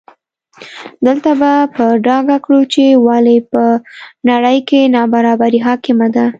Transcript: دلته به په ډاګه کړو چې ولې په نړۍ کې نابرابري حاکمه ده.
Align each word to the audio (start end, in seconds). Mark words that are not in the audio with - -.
دلته 1.05 1.31
به 1.39 1.51
په 1.75 1.85
ډاګه 2.05 2.37
کړو 2.45 2.61
چې 2.73 2.83
ولې 3.07 3.37
په 3.51 3.63
نړۍ 4.29 4.57
کې 4.69 4.91
نابرابري 4.95 5.59
حاکمه 5.67 6.07
ده. 6.15 6.25